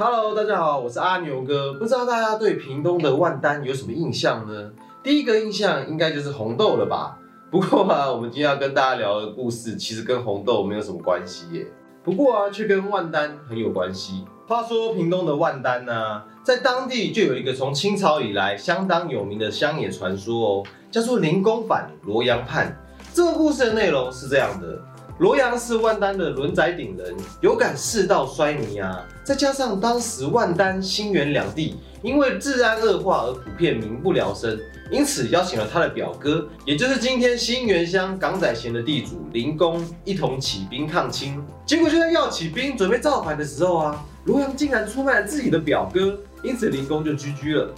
[0.00, 1.74] Hello，大家好，我是阿牛哥。
[1.74, 4.70] 不知道大家对屏东的万丹有什么印象呢？
[5.02, 7.18] 第一个印象应该就是红豆了吧？
[7.50, 11.66] 不过啊，我们今天要跟大家聊的故事，其实跟红豆没有什么关系耶。
[12.04, 14.24] 不过啊，却跟万丹很有关系。
[14.46, 20.62] 话说屏东的万丹呢，在当地就有一个从清朝以来相当有名的乡野传说哦，
[20.92, 22.72] 叫做灵公反罗阳叛。
[23.12, 24.80] 这个故事的内容是这样的。
[25.18, 34.56] 罗阳是万丹的轮载顶人，有感世道衰迷啊，再加上当时万丹、新源两地因为治安恶化而普遍民不聊生，
[34.92, 41.44] 因此邀请了他的表哥，也就是今天新源乡港仔贤的地主林公，一同起兵抗清。
[41.66, 47.74] 结果就在要起兵准备造反的时候啊，罗阳竟然出卖了自己的表哥，因此林公就居居了。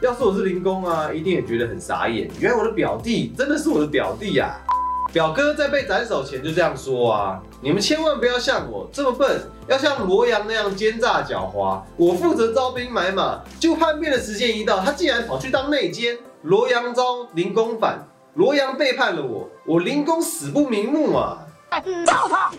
[0.00, 2.30] 要是我是林工啊，一定也觉得很傻眼。
[2.38, 4.56] 原来我的表弟真的是我的表弟呀！
[5.12, 11.82] 表哥在被斩首前就这样说啊：你们千万不要像我这么笨，要像罗阳那样奸诈狡猾。
[11.96, 16.16] 我负责招兵买马，就叛变的时间一到，他竟然跑去当内奸。
[16.42, 21.44] 罗阳招，林工反，罗阳背叛了我，我林工死不瞑目啊！
[22.06, 22.52] 造他，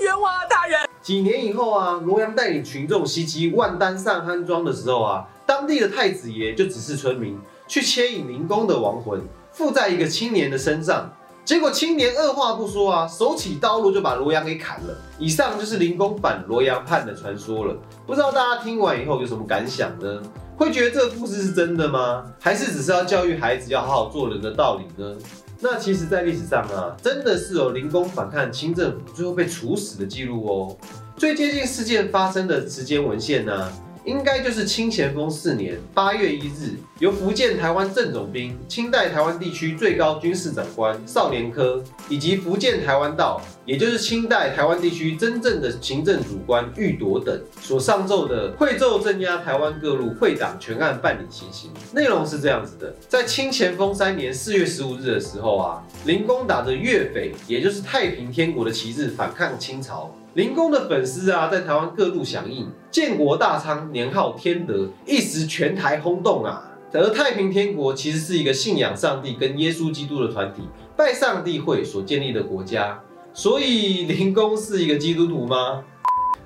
[0.00, 0.88] 冤枉啊，大人！
[1.02, 5.26] 几年以后啊，罗阳带领群众袭击万丹上憨庄的时候啊。
[5.48, 9.18] 当地的太子爷就指示村民去牵引灵公的亡魂
[9.50, 11.10] 附在一个青年的身上，
[11.42, 14.94] 结果青年二话不说啊，手起刀落就把罗阳给砍了。
[15.18, 17.74] 以上就是灵公反罗阳叛的传说了。
[18.06, 20.20] 不知道大家听完以后有什么感想呢？
[20.54, 22.26] 会觉得这个故事是真的吗？
[22.38, 25.16] 还是只是要教育孩子要好好做人的道理呢？
[25.60, 30.76] 那其实，在历史上啊，真的是有灵公反抗清政府最后被处死的记录哦。
[31.16, 33.72] 最接近事件发生的时间文献呢？
[34.08, 51.70] 应该就是清咸丰四年八月一日，由福建台湾正总兵、清代台湾地区最高军事长官少年科，以及福建台湾道，也就是清代台湾地区真正的行政主官玉铎等所上奏的会奏镇压台湾各路会党全案办理情形。
[51.92, 60.16] 内容是这样子的：在清咸丰三年四月十五日的时候啊，林公打着粤匪，也就是太平天国的旗帜反抗清朝。
[60.32, 66.64] 林公的粉丝啊，在台湾各路响应，建国大昌，年号天德，一时全台轰动啊。
[66.94, 70.62] 而太平天国其实是一个信仰上帝跟耶稣基督的团体，
[70.96, 72.98] 拜上帝会所建立的国家。
[73.38, 75.84] 所以林公是一个基督徒吗？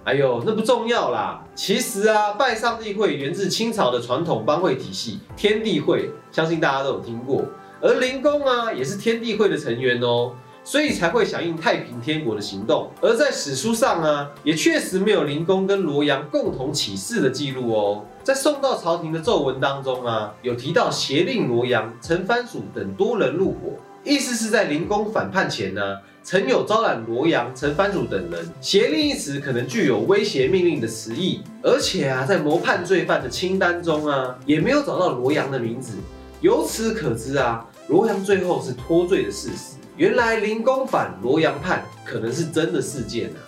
[0.04, 1.42] 哎呦，那不重要啦。
[1.54, 7.46] 其实啊，拜上帝会源自清朝的传统帮会体系天地会，相信大家都有听过。
[7.80, 10.34] 而林公啊，也是天地会的成员哦。
[10.64, 18.04] 所以才会响应太平天国的行动，而在史书上啊，也确实没有灵公跟罗阳共同起事的记录哦。
[18.22, 28.48] 在送到朝廷的奏文当中啊，有提到协令罗阳、陈番薯等多人入伙，意思是在灵公反叛前呢，曾有招揽罗阳、陈番薯等人。
[28.60, 35.94] 协令一词可能具有威胁命令的词义，而且啊，在谋叛罪犯的清单中啊，也没有找到罗阳的名字。
[36.40, 39.76] 由此可知啊，罗阳最后是脱罪的事实。
[39.96, 43.38] 原来林公反罗阳叛可能是真的事件啊。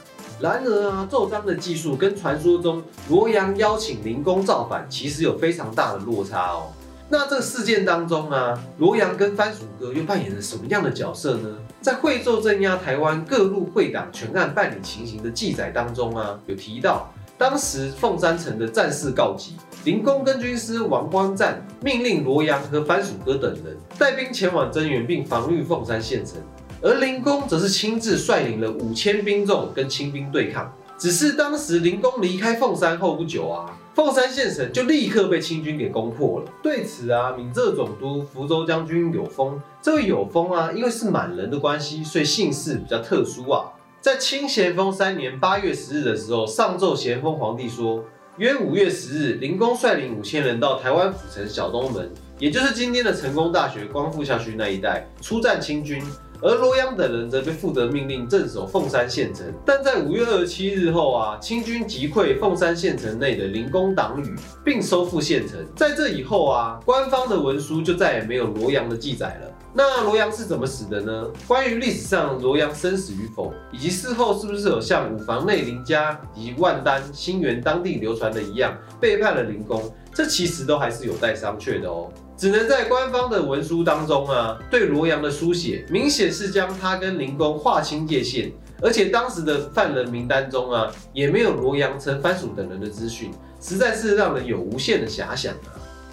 [0.41, 6.73] 然而啊，奏章的技术跟传说中罗阳邀请林公造反其实有非常大的落差哦。
[7.09, 11.48] 那这个事件当中啊，罗阳跟番薯哥又扮演了什么样的角色呢？
[11.81, 17.12] 在会奏镇压台湾各路会党全案办理情形的记载当中啊，有提到。
[17.37, 26.37] 当时凤山城的战事告急，林公跟军师王光赞命令罗阳和番薯哥等人带兵前往增援并防御凤山县城，
[26.81, 30.72] 而林公则是亲自率领了五千兵众跟清兵对抗。
[30.97, 36.50] 只是当时林公离开凤山后不久啊，凤山县城就立刻被清军给攻破了。
[36.60, 43.71] 对此啊，闽浙总督福州将军有丰，这位有丰啊，因为是满人的关系，所以姓氏比较特殊啊。
[44.00, 48.05] 在清咸丰三年八月十日的时候，上奏咸丰皇帝说，
[48.38, 56.03] 约五月十日，林公率领五千人到台湾府城小东门，也就是今天的成功大学光复校区那一带，出战清军。
[56.41, 59.47] 而罗阳等人则被负责命令镇守凤山县城。
[59.65, 65.58] 但在五月二十七日后啊，清军击溃凤山县城内的林公党羽，并收复县城。
[65.75, 69.50] 在这以后啊，官方的文书就再也没有罗阳的记载了。
[69.76, 71.29] 那罗阳是怎么死的呢？
[71.49, 79.82] 关于历史上罗阳生死与否，以及事后是不是有像五房内林家以及万丹、新源当地流传的一样背叛了林公，
[80.12, 82.08] 这其实都还是有待商榷的哦。
[82.36, 88.50] 只能在官方的文书当中啊，对罗阳的书写明显是将他跟林公划清界限，
[88.82, 95.70] 而且当时的犯人名单中啊，也没有罗阳、陈番薯等人的资讯，实在是让人有无限的遐想啊。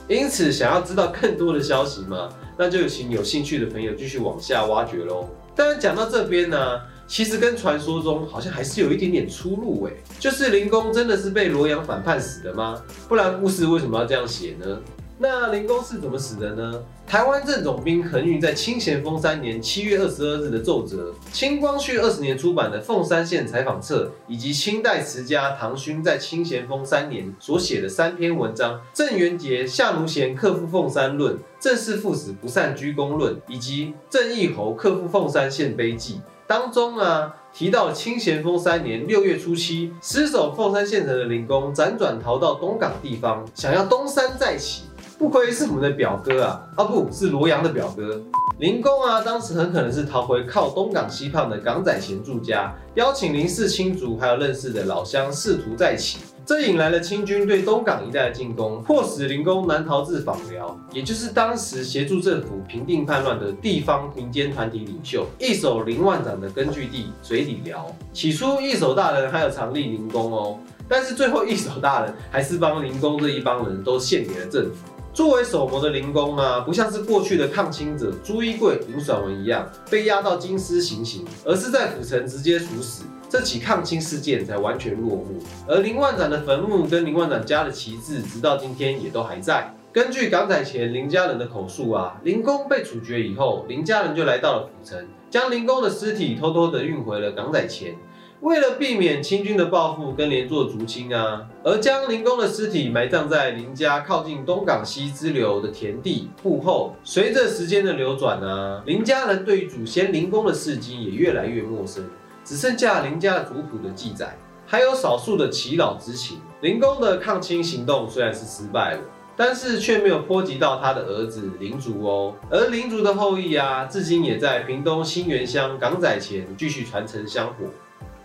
[0.08, 2.30] 因此，想要知道更多的消息吗？
[2.58, 5.28] 那就请有兴趣的朋友继续往下挖掘喽。
[5.56, 9.94] 当然，讲到这边呢，其实跟传说中好像还是有一点点出入诶。
[10.20, 12.82] 就是灵公真的是被罗阳反叛死的吗？
[13.08, 14.80] 不然故事为什么要这样写呢？
[15.24, 16.82] 那灵公是怎么死的呢？
[17.06, 36.16] 台湾正总兵恒运在清咸丰三年七月二十二日的奏折，清光绪二十年出版的《凤山县采访册》，以及清代词家唐勋在清咸丰三年所写的三篇文章《郑元杰夏奴贤克复凤山论》《郑氏父子不善居功论》，以及《郑义侯克复凤山县碑记》
[36.48, 44.86] 当中啊，提到清咸丰三年六月初七，失守凤山县城的林公辗转逃到东港地方，想要东山再起。
[45.22, 46.68] 不愧是我们的表哥啊！
[46.76, 48.20] 啊，不是罗阳的表哥
[48.58, 67.96] 林公啊，当时很可能是逃回靠东港西畔的港仔前住家，邀请林氏亲族还有认识的老乡试图再起，这引来了清军对东港一带的进攻，迫使林公南逃至访寮，也就是当时协助政府平定叛乱的地方民间团体领袖一手林万长的根据地水里寮。
[68.12, 70.58] 起初一手大人还有常立林公哦，
[70.90, 74.92] 但是最后一手大人还是帮林公这一帮人都献给了政府。
[75.14, 83.04] 作为首模的灵公啊，不像是过去的抗清者朱一贵、林爽文一样被押到京师行刑，而是在府城直接处死。
[83.28, 85.26] 这起抗清事件才完全落幕。
[85.68, 89.74] 而林万长的坟墓跟林万长家的旗帜，直到今天也都还在。
[89.92, 97.98] 根据港仔前林家人的口述啊，林公被处决以后，林家人就来到了府城，将林公的尸体偷偷的运回了港仔前。
[98.42, 106.96] 为了避免清军的报复跟连坐族亲啊，而将林公的尸体埋葬在林家靠近东港西支流的田地铺后。
[107.04, 112.04] 随着时间的流转啊，林家人对于祖先林公的事迹也越来越陌生，
[112.44, 114.36] 只剩下林家族谱的记载，
[114.66, 116.40] 还有少数的祈老之情。
[116.62, 119.02] 林公的抗清行动虽然是失败了，
[119.38, 122.34] 但是却没有波及到他的儿子林族哦。
[122.50, 127.66] 而林族的后裔啊，至今也在屏东新源乡港仔前继续传承香火。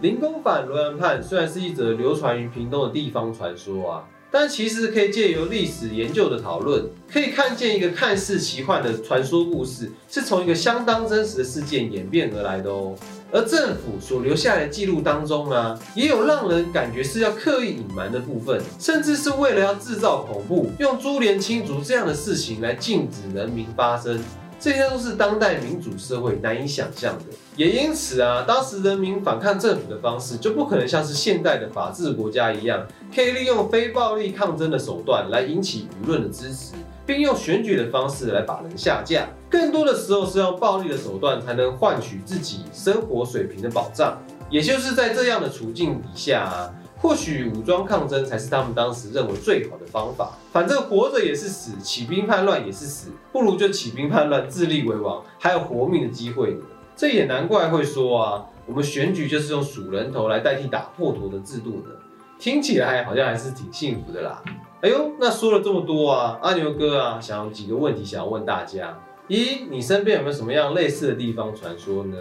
[0.01, 12.95] 林公反罗阳叛虽然是一则流传于屏东的地方传说啊，但其实可以借由历史研究的讨论，可以看见一个看似奇幻的传说故事，是从一个相当真实的事件演变而来的哦。
[13.33, 24.23] 而政府所留下来的记录当中啊，也有让人感觉是要刻意隐瞒的部分，甚至是为了要制造恐怖，用株连亲族这样的事情来禁止人民发声。
[24.59, 27.25] 这些都是当代民主社会难以想象的，
[27.57, 36.75] 也因此啊，当时人民反抗政府的方式就不可能像是现代的法治国家一样，可以利用非暴力抗争的手段来引起舆论的支持，
[37.07, 39.27] 并用选举的方式来把人下架。
[39.49, 44.19] 更多的时候是用暴力的手段才能换取自己生活水平的保障。
[44.51, 46.71] 也就是在这样的处境底下啊。
[46.99, 50.37] 或许武装抗争才是他们当时认为最好的方法。
[50.53, 56.61] 反正活着也是死，起兵叛乱也是死，不如就起兵叛乱，自立为王，还有活命的机会呢。
[56.97, 61.91] 这也难怪会说啊，我们选举就是用数人头来代替打破头的制度的。
[62.39, 64.43] 听起来好像还是挺幸福的啦。
[64.81, 68.99] 哎呦，那说了这么多啊，阿牛哥啊，想有几个问题想要问大家：
[69.29, 72.17] 一，你身边有没有什么样类似的地方传说呢？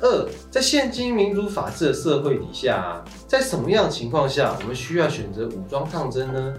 [0.00, 6.54] 二，在现今民主法治的社会底下，在什么样情况下我们需要选择武装抗争呢？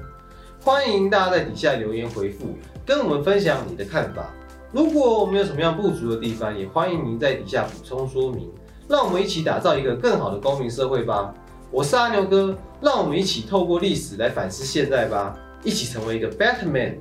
[0.62, 4.30] 欢迎大家在底下留言回复，跟我们分享你的看法。
[4.74, 8.50] 如果我们有什么样不足的地方，也欢迎您在底下补充说明。
[8.90, 11.31] 让我们一起打造一个更好的公民社会吧。
[11.70, 16.98] 我是阿牛哥，让我们一起透过历史来反思现在吧，一起成为一个 better man。